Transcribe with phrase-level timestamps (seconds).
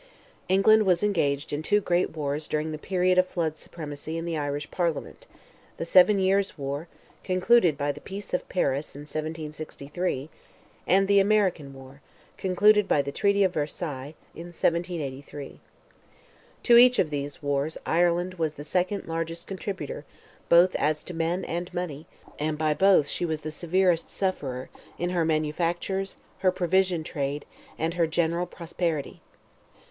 [0.49, 4.35] England was engaged in two great wars during the period of Flood's supremacy in the
[4.35, 6.87] Irish Parliament—the seven years' war,
[7.23, 10.31] concluded by the peace of Paris in 1763,
[10.87, 12.01] and the American war,
[12.35, 15.59] concluded by the treaty of Versailles, in 1783.
[16.63, 20.03] To each of these wars Ireland was the second largest contributor
[20.49, 22.07] both as to men and money;
[22.39, 27.45] and by both she was the severest sufferer, in her manufactures, her provision trade,
[27.77, 29.21] and her general prosperity.